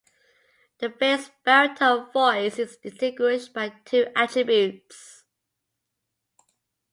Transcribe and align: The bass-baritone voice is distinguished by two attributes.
The 0.79 0.89
bass-baritone 0.89 2.11
voice 2.11 2.57
is 2.57 2.77
distinguished 2.77 3.53
by 3.53 3.69
two 3.85 4.07
attributes. 4.15 5.25